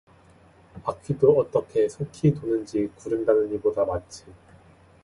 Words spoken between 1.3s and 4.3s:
어떻게 속히 도는지 구른다느니보다 마치